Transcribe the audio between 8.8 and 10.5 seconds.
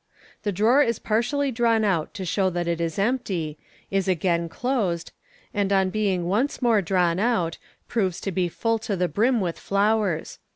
the brim with flowers.